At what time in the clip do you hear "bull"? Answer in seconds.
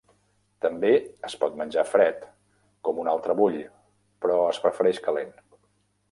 3.41-3.59